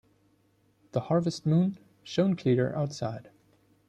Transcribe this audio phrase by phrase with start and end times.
[0.93, 3.29] The harvest moon shone clear outside.